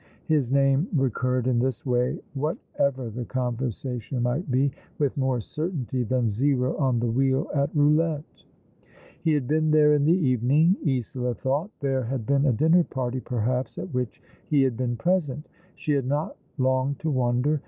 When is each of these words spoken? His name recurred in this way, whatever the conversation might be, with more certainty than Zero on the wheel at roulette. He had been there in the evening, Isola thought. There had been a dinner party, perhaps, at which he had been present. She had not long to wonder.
His 0.25 0.51
name 0.51 0.87
recurred 0.95 1.45
in 1.45 1.59
this 1.59 1.85
way, 1.85 2.17
whatever 2.33 3.11
the 3.11 3.23
conversation 3.23 4.23
might 4.23 4.49
be, 4.49 4.71
with 4.97 5.15
more 5.15 5.39
certainty 5.41 6.01
than 6.01 6.27
Zero 6.31 6.75
on 6.77 6.99
the 6.99 7.11
wheel 7.11 7.51
at 7.53 7.69
roulette. 7.75 8.23
He 9.23 9.33
had 9.33 9.47
been 9.47 9.69
there 9.69 9.93
in 9.93 10.05
the 10.05 10.17
evening, 10.27 10.75
Isola 10.87 11.35
thought. 11.35 11.69
There 11.81 12.05
had 12.05 12.25
been 12.25 12.47
a 12.47 12.51
dinner 12.51 12.83
party, 12.83 13.19
perhaps, 13.19 13.77
at 13.77 13.93
which 13.93 14.23
he 14.49 14.63
had 14.63 14.75
been 14.75 14.97
present. 14.97 15.47
She 15.75 15.91
had 15.91 16.07
not 16.07 16.35
long 16.57 16.95
to 16.97 17.11
wonder. 17.11 17.59